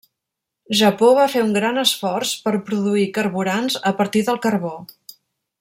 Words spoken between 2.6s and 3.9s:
produir carburants